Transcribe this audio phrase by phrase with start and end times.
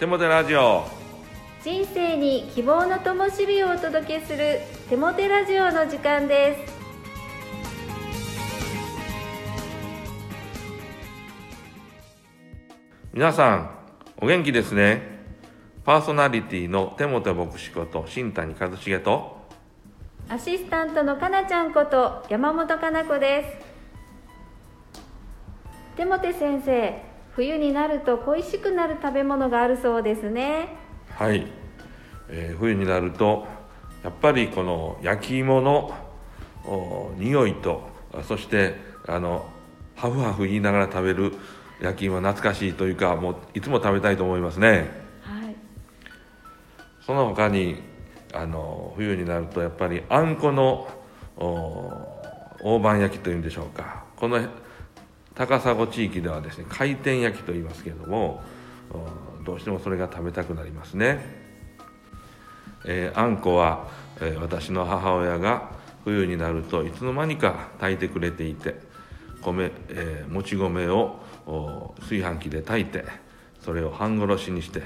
[0.00, 0.84] 手もてラジオ。
[1.62, 6.72] 人生に希望の灯火をお届けする手もてラジオの時間です。
[13.12, 13.70] 皆さん
[14.22, 15.02] お元気ですね。
[15.84, 19.36] パーソナリティの手もて牧師こと新谷和重と
[20.30, 23.44] アシスタントのかなちゃんこと山本かな子で
[25.92, 25.98] す。
[25.98, 27.09] 手もて先生
[27.40, 30.76] 冬になると恋しくなる食べ物があるそうですね。
[31.08, 31.46] はい、
[32.28, 33.46] えー冬になると
[34.04, 35.94] やっぱりこの焼き芋の
[36.66, 38.74] お匂いとあそして
[39.08, 39.48] あの
[39.96, 41.32] ハフハフ言いながら食べる
[41.80, 44.90] 焼き芋懐かしいというかもういつも食べたいと思いますね。
[45.22, 45.56] はい。
[47.06, 47.76] その他に
[48.34, 50.86] あの冬になるとやっぱりあんこの
[51.38, 54.04] お大判焼きというんでしょうか。
[54.16, 54.38] この
[55.40, 58.42] 高砂地域ではですね回転焼きと言いますけれども
[59.42, 61.24] どうしてもそれが食べたくなりますね、
[62.84, 63.88] えーあんこは、
[64.20, 65.70] えー私の母親が
[66.04, 68.74] 冬になるといつの間にか炊いてくれていて
[69.40, 71.20] 米、えーもち米を
[72.00, 73.06] 炊飯器で炊いて
[73.64, 74.82] それを半殺しにして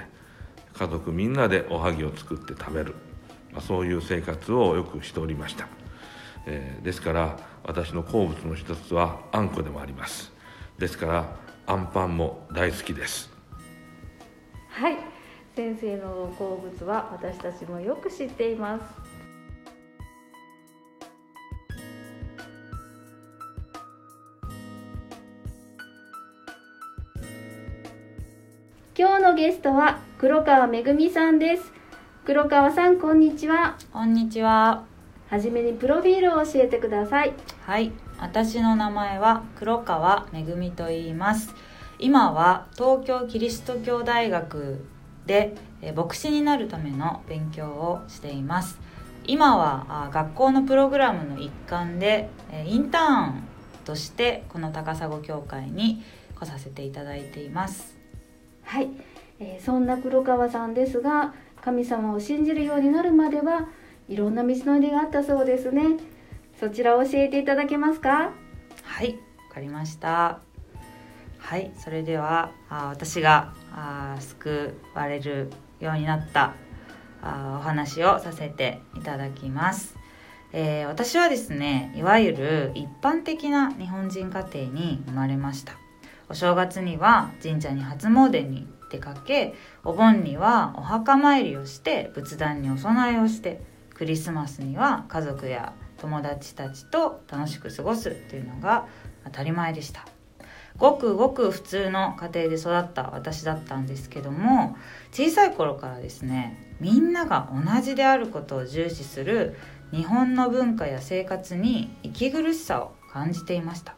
[0.74, 2.94] 家族みんなでおはぎを作って食べる、
[3.52, 5.66] まあ、そういう生活をよくしておりました、
[6.46, 10.33] えーですから私の好物の一つはあんこでもあります。
[10.78, 11.36] ですから
[11.66, 13.30] あんパンも大好きです。
[14.68, 14.98] はい。
[15.54, 18.84] 先生の好物は私たちもよく知っています。
[28.96, 31.72] 今日のゲストは黒川めぐみさんです。
[32.24, 33.76] 黒川さんこんにちは。
[33.92, 34.84] こんにちは。
[35.28, 37.32] はじめにプロフィールを教えてください。
[37.62, 41.54] はい、私の名前は黒川めぐみと言います。
[41.98, 44.84] 今は東京キリスト教大学
[45.26, 45.54] で
[45.94, 48.78] 牧師になるための勉強をしています。
[49.26, 52.28] 今は学校のプログラムの一環で
[52.66, 53.42] インターン
[53.84, 56.02] としてこの高砂教会に
[56.38, 57.96] 来させていただいています。
[58.62, 58.90] はい、
[59.38, 63.68] えーそんな黒川さんですが神様を信じるようになるまでは
[64.08, 65.82] いろんな道のりがあったそうですね
[66.60, 68.32] そちらを教えていただけますか？
[68.82, 69.12] はい、
[69.48, 70.40] わかりました。
[71.38, 75.50] はい、それではあ私があ救われる
[75.80, 76.54] ようになった
[77.22, 79.96] あお話をさせていただきます。
[80.52, 85.72] えー私はですねいわゆる一般的な日本人家庭に生まれました
[86.28, 93.60] お正月には神社に初詣に出かけお盆にはお墓参りをして仏壇にお供えをして
[93.94, 95.72] クリスマスには家族や
[96.04, 98.86] 友達たちと楽しく過ごすっていうのが
[99.24, 100.04] 当たり前でした。
[100.76, 104.76] ごくごく普通の家庭で育った私だったんですけども
[105.12, 109.56] 小さい頃からですねみんなが同じであることを重視する
[109.92, 113.94] 日本の文化や生活に息苦しさを感じていました。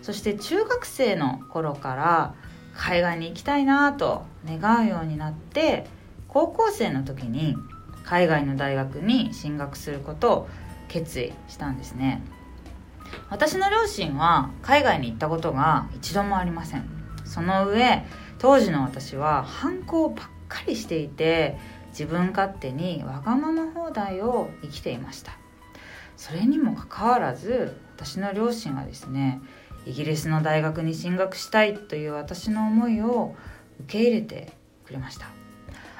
[0.00, 2.34] そして中学生の頃から
[2.74, 5.86] 海外に行きたいなと願うようになって
[6.28, 7.56] 高校生の時に
[8.04, 10.48] 海外の大学に進学することを
[10.88, 12.22] 決意したんですね。
[13.30, 16.88] 私の両親は海外に行ったことが一度もありません。
[17.24, 18.04] その上
[18.38, 21.56] 当時の私は反抗ばっかりしていて
[21.88, 25.32] 自分勝手にわがまま放題を生きていました。
[26.16, 29.40] それにもかかわらず私の両親はですね
[29.84, 33.34] イギリスの大学に進学したいという私の思いを
[33.80, 34.52] 受け入れて
[34.84, 35.26] くれました。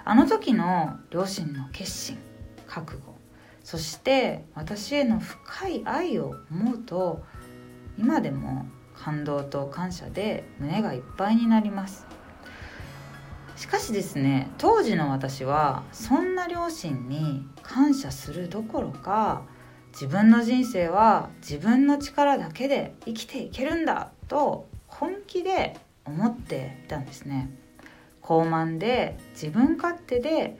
[0.05, 2.19] あの時の両親の決心
[2.69, 3.16] 覚悟
[3.66, 7.25] そして私への深い愛を思うと
[7.99, 12.06] 今でも感動と感謝で胸がいっぱいになります。
[13.56, 19.43] しかしですね当時の私はそんな両親に感謝するどころか
[19.91, 27.51] 自分の人生は自分の力だけで生きていけるんだと本気で思っていたんですね。
[28.21, 30.57] 高慢で自分勝手で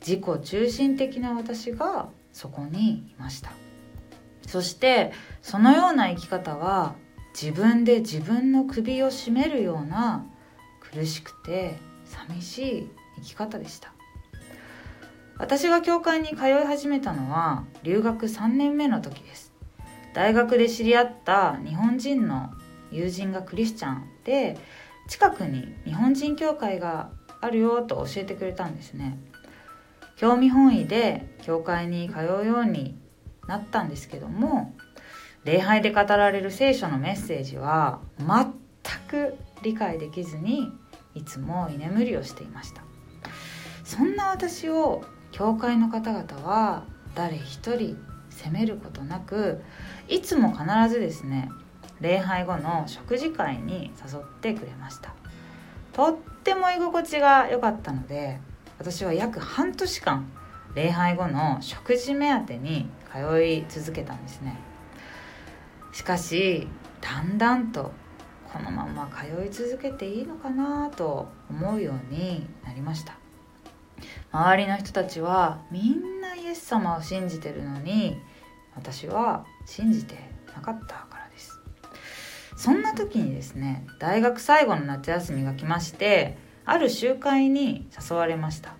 [0.00, 3.50] 自己中心的な私がそこにいました。
[4.46, 6.94] そしてそのような生き方は
[7.40, 10.26] 自分で自分の首を絞めるような
[10.80, 13.92] 苦しくて寂しい生き方でした。
[15.38, 19.52] 私が教会に通い始めたのは留学3年目の時です。
[20.14, 22.50] 大学で知り合った日本人の
[22.90, 24.58] 友人がクリスチャンで
[25.08, 29.18] 近くに日本人教会があるよと教えてくれたんですね。
[30.16, 32.98] 興味本位で教会に通うように
[33.46, 34.74] なったんですけども
[35.44, 38.52] 礼拝で語られる聖書のメッセージは全
[39.08, 40.70] く理解できずに
[41.14, 42.82] いつも居眠りをしていました。
[43.84, 46.84] そんな私を教会の方々は
[47.14, 47.98] 誰一人
[48.30, 49.60] 責めることなく
[50.08, 51.50] いつも必ずですね
[52.00, 55.14] 礼拝後の食事会に誘ってくれました。
[55.92, 58.40] とっても居心地が良かったので
[58.82, 60.28] 私は約半年間
[60.74, 64.58] 礼拝後の食事目当てに通い続けたんですね。
[65.92, 66.66] しかし
[67.00, 67.92] だんだんと
[68.52, 73.16] このまま通い続けていいのかなと思うようになりました。
[74.32, 78.18] 周りの人たちはみんなイエス様を信じてるのに
[78.74, 80.16] 私は信じて
[80.56, 81.60] なかったからです。
[82.56, 88.74] そんな時にですね大学最後の夏休みが来ましてある集会に誘われました。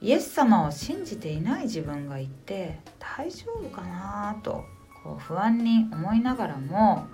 [0.00, 4.64] イエス様を信じていない自分がいて大丈夫かなと
[5.02, 7.06] こう不安に思いながらも、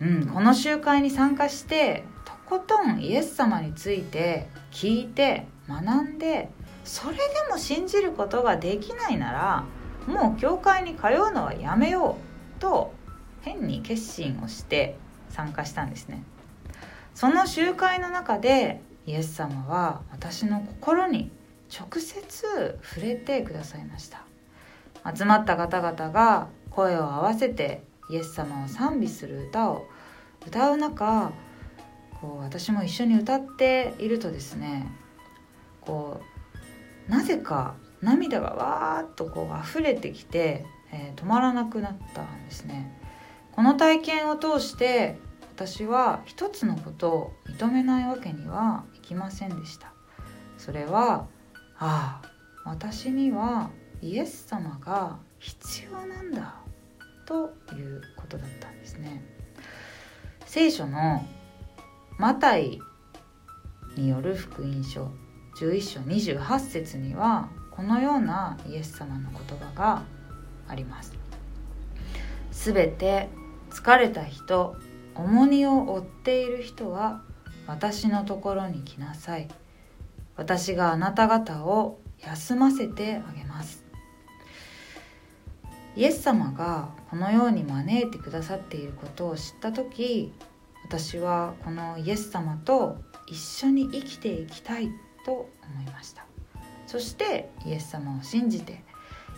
[0.00, 6.50] うん、この集会に参加してとことんイエス様について聞いて学んで
[6.84, 9.64] それでも信じることができないなら
[10.12, 12.16] もう教会に通うのはやめよ
[12.56, 12.94] うと
[13.42, 14.96] 変に決心をして
[15.28, 16.24] 参加したんですね。
[17.18, 21.32] その集会の中でイエス様は私の心に
[21.68, 24.22] 直接触れてくださいました。
[25.12, 29.88] 集まった方々が声を合わせてイエス様を賛美する歌を
[30.46, 31.32] 歌う中
[32.20, 34.86] こう私も一緒に歌っているとですね
[35.80, 36.20] こ
[37.08, 42.96] うなぜか涙がわーっとこう溢れてきて、えー、止まらなくなったんですね。
[43.50, 45.18] この体験を通して
[45.58, 49.92] 私は一つのことを認めないわけにはいきませんでした。
[50.56, 51.26] それは
[51.80, 52.30] ああ
[52.64, 53.70] 私には
[54.00, 56.54] イエス様が必要なんだ
[57.26, 59.20] ということだったんですね。
[60.46, 61.26] 聖書の
[62.18, 62.78] マタイ
[63.96, 65.10] による福音書
[65.56, 70.04] 11章28節にはこのようなイエス様の言葉が
[70.68, 71.16] あります。
[72.52, 73.28] すべて
[73.70, 74.76] 疲れた人
[75.18, 77.22] 重荷を負っている人は
[77.66, 79.48] 私のところに来なさい。
[80.36, 83.84] 私があなた方を休ませてあげます。
[85.96, 90.32] イエス様がこのように招いてくださっていることを知った時
[90.84, 94.90] 私はこのイエス様と一緒に生きていきたい
[95.26, 96.24] と思いました。
[96.86, 98.84] そしてイエス様を信じて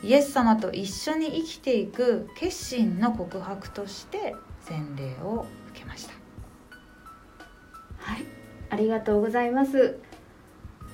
[0.03, 5.47] イエス様と一緒に生きていく決心の告白として洗礼を
[5.81, 6.13] けました。
[7.99, 8.25] はい。
[8.71, 9.99] ありがとうございます。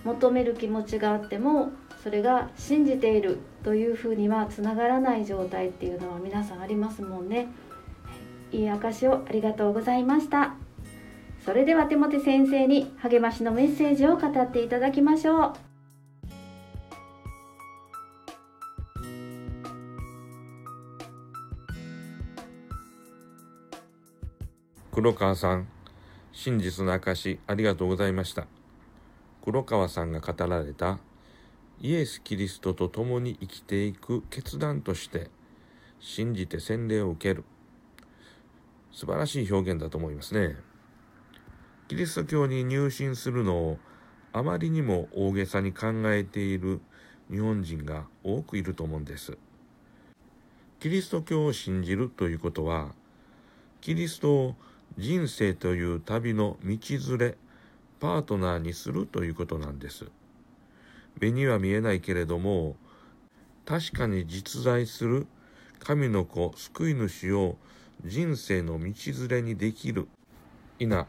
[0.04, 1.70] 求める気持ちがあっても
[2.02, 7.48] それが信じているというふうにはつながらない状態っていうのは皆さんありますもんね。
[8.52, 8.62] い。
[8.62, 10.54] い証をありがとうございました。
[11.44, 15.65] それでは手元先生に励ましのメッセージを語っていただきましょう。
[24.96, 25.68] 黒川さん、
[26.32, 28.46] 真実の証ありがとうございました。
[29.44, 31.00] 黒川さんが語られた
[31.82, 35.28] イエス・キリストと共に生きていく決断として
[36.00, 37.44] 信じて洗礼を受ける
[38.90, 40.56] 素晴らしい表現だと思いますね。
[41.88, 43.78] キリスト教に入信するのを
[44.32, 46.80] あまりにも大げさに考えている
[47.30, 49.36] 日本人が多くいると思うんです。
[50.80, 52.94] キリスト教を信じるということは
[53.82, 54.56] キリストを
[54.98, 56.78] 人生という旅の道
[57.10, 57.36] 連れ、
[58.00, 60.06] パートナーにするということなんです。
[61.20, 62.76] 目には見えないけれども、
[63.64, 65.26] 確かに実在する
[65.80, 67.56] 神の子、救い主を
[68.04, 68.92] 人生の道
[69.28, 70.08] 連れにできる、
[70.78, 71.06] いな、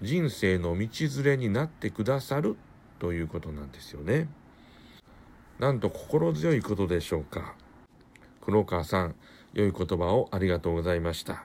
[0.00, 0.88] 人生の道
[1.22, 2.56] 連れになってくださる
[2.98, 4.28] ということなんですよね。
[5.58, 7.54] なんと心強いことでしょうか。
[8.40, 9.14] 黒川さん、
[9.52, 11.44] 良い言葉をありがとうございました。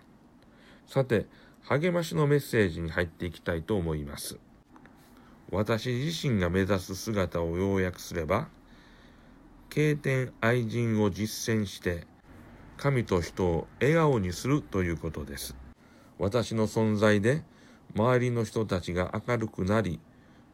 [0.87, 1.25] さて、
[1.67, 4.37] 励ましのメッセージに入っていきたいと思います。
[5.51, 8.49] 私自身が目指す姿を要約すれば、
[9.71, 12.05] 経典愛人を実践して、
[12.77, 15.55] 神と人を笑顔にするということです。
[16.19, 17.43] 私の存在で、
[17.95, 19.99] 周りの人たちが明るくなり、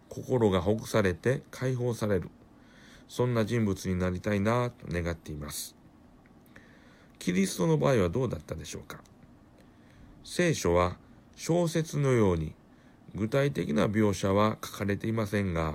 [0.08, 2.30] 心がほぐされて解放される。
[3.10, 5.76] そんな人物になりたいなと願っています。
[7.20, 9.02] キリストの場合はどうだったでしょうか？
[10.24, 10.98] 聖書は
[11.44, 12.54] 小説のように
[13.16, 15.74] 具体的な描写は書かれていませんが、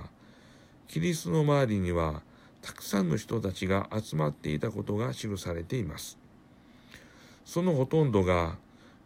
[0.86, 2.22] キリストの周りには
[2.62, 6.18] たくさんの人たちが集まっていたことが記されています。
[7.44, 8.58] そのほとんどが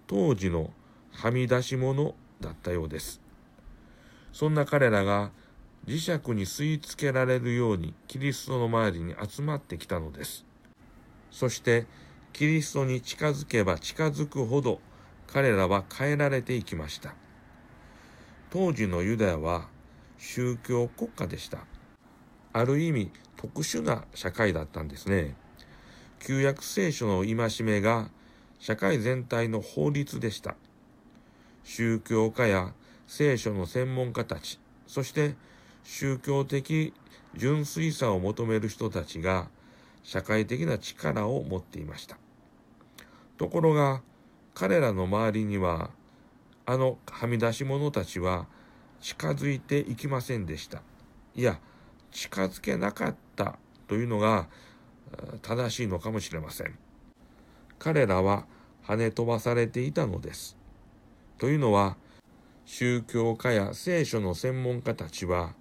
[0.06, 0.70] 当時の
[1.12, 3.22] はみ出し者だったようです。
[4.30, 5.30] そんな彼らが
[5.86, 10.44] 磁石に吸い付けられるようにキリストの周りに集まってきたのです。
[11.30, 11.86] そして
[12.34, 14.82] キリストに近づけば近づくほど
[15.32, 17.14] 彼らは変えられていきました。
[18.50, 19.68] 当時のユダヤは
[20.18, 21.58] 宗教国家でした。
[22.52, 25.36] ある意味特殊な社会だったんですね。
[26.18, 28.10] 旧約聖書の戒めが
[28.58, 30.56] 社会全体の法律でした。
[31.62, 32.74] 宗教家や
[33.06, 35.36] 聖書の専門家たち、そして
[35.84, 36.92] 宗教的
[37.36, 39.48] 純粋さを求める人たちが
[40.02, 42.18] 社会的な力を持っていました。
[43.38, 44.02] ところが
[44.54, 45.90] 彼らの周りには
[46.66, 48.46] あのはみ出し者たちは
[49.00, 50.82] 近づいていきませんでした。
[51.34, 51.58] いや、
[52.12, 54.46] 近づけなかったというのが
[55.42, 56.78] 正しいのかもしれません。
[57.78, 58.46] 彼らは
[58.86, 60.56] 跳ね飛ばされていたのです。
[61.38, 61.96] というのは、
[62.66, 65.54] 宗教家や聖書の専門家たちは、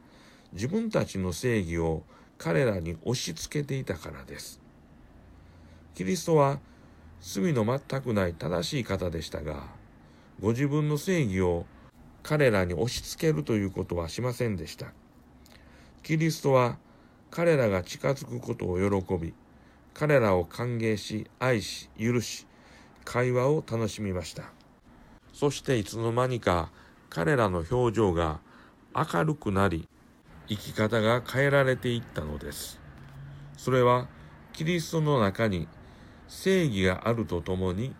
[0.51, 2.03] 自分たちの正義を
[2.37, 4.59] 彼らに押し付けていたからです。
[5.95, 6.59] キリストは
[7.21, 9.63] 罪の全くない正しい方でしたが、
[10.41, 11.65] ご自分の正義を
[12.23, 14.87] 彼らに押し付けるということはしませんでした。
[16.03, 16.77] キリストは
[17.31, 19.33] 彼らが近づくことを喜び、
[19.93, 22.47] 彼らを歓迎し、愛し、許し、
[23.03, 24.43] 会話を楽しみました。
[25.33, 26.71] そしていつの間にか
[27.09, 28.39] 彼らの表情が
[28.95, 29.87] 明るくなり、
[30.47, 32.79] 生き方が変えられていったのです。
[33.57, 34.07] それは
[34.53, 35.67] キリストの中に
[36.29, 37.93] 正義があるとともに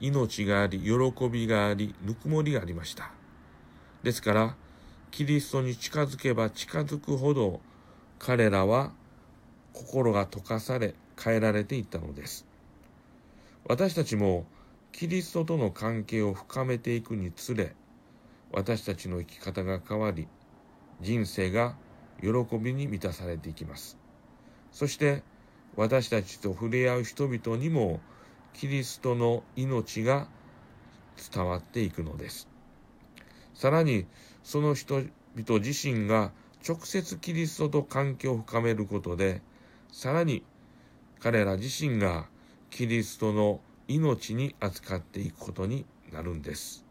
[0.00, 3.12] 命があり、喜びがあり、ぬくもりがありました。
[4.02, 4.56] ですから、
[5.10, 7.60] キリストに近づけば近づくほど
[8.18, 8.92] 彼らは
[9.72, 12.46] 心が溶かされ変えられていったのです。
[13.66, 14.46] 私たちも
[14.92, 17.74] キリストとの関係を深めていくにつれ
[18.52, 20.26] 私たちの生き方が変わり
[21.00, 21.76] 人生が
[22.20, 23.96] 喜びに満たされていきます。
[24.72, 25.22] そして
[25.80, 28.00] 私たちと触れ合う人々にも
[28.52, 30.28] キリストの命が
[31.32, 32.48] 伝わっていくのです。
[33.54, 34.04] さらに
[34.42, 36.32] その人々自身が
[36.68, 39.40] 直接キリストと関係を深めることで、
[39.90, 40.42] さらに
[41.18, 42.26] 彼ら自身が
[42.68, 46.84] キリストの命に扱っていくことになるんです。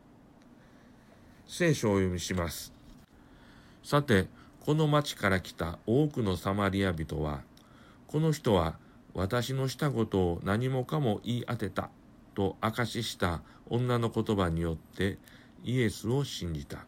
[1.48, 2.74] 聖書をお読みします。
[3.84, 4.26] さて、
[4.62, 7.44] この町から来た多くのサマリア人は、
[8.10, 8.74] この人は
[9.14, 11.92] 私のしたことを何もかも言い当てた
[12.34, 15.20] と証しした女の言葉によって
[15.64, 16.80] イエスを信じた。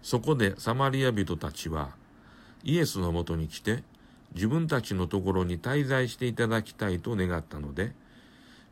[0.00, 1.90] そこでサマリア人たちは
[2.64, 3.82] イエスのもとに来て
[4.34, 7.92] 自分たちのところに滞在していただきたいと願ったので、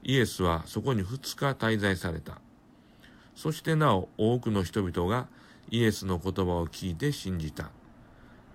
[0.02, 2.40] イエスはそこに二日滞在された。
[3.34, 5.26] そしてなお多くの人々が
[5.68, 7.70] イエスの言葉を聞いて信じた。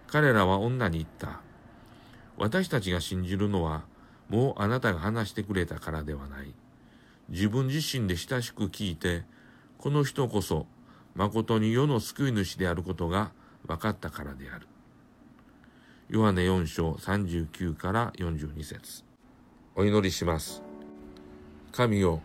[0.08, 1.42] 彼らは女に言った。
[2.38, 3.84] 私たちが信じるのは
[4.30, 6.54] もうあなたが話してくれたからではない。
[7.30, 9.24] 自分自身で親しく聞いて、
[9.78, 10.66] この人こそ
[11.16, 13.32] 誠に世の救い主であることが
[13.66, 14.68] 分かったからである。
[16.10, 19.04] ヨハネ4章39から42節
[19.76, 20.62] お祈りします。
[21.72, 22.22] 神よ、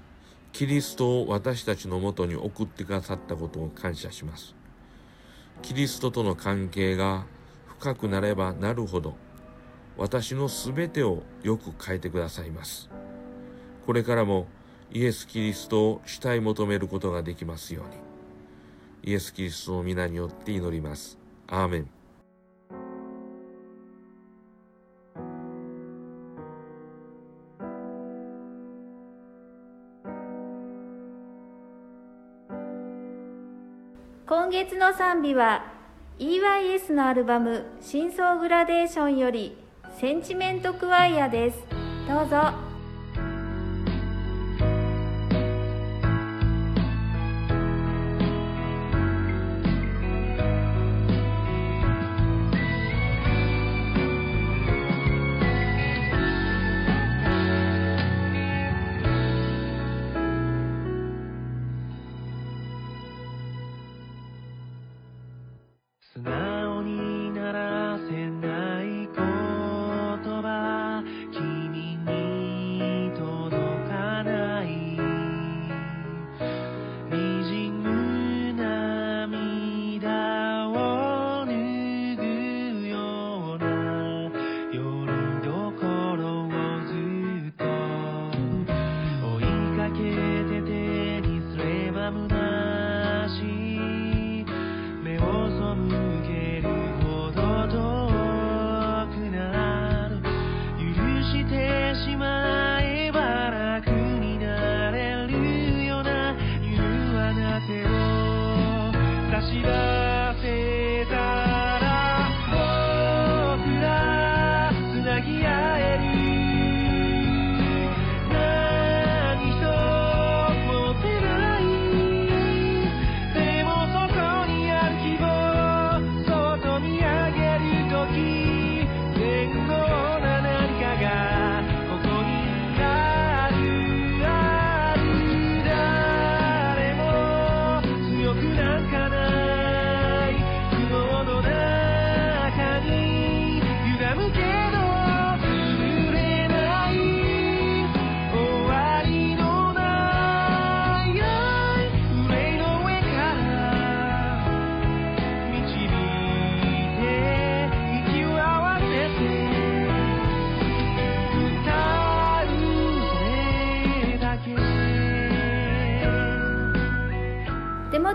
[0.53, 4.55] キリストを私たちのもとに送ってくださったことを感謝します。
[5.63, 7.27] キリストとの関係が
[7.67, 9.17] 深くなればなるほど、
[9.99, 12.89] 私のすべてをよく変えてくださいます。
[13.85, 14.47] これからも
[14.93, 19.11] イエス・キリストを主体求めることができますように。
[19.11, 21.19] イエス・キリストの皆によって祈ります。
[21.49, 21.91] アーメン。
[34.27, 35.73] 今月の賛美は
[36.19, 39.57] EYS のアルバム「真相グラデーション」より
[40.01, 41.59] 「センチメントクワイア」です
[42.07, 42.68] どうぞ。